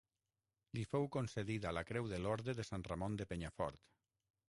[0.77, 3.89] Li fou concedida la creu de l'Orde de Sant Ramon de Penyafort.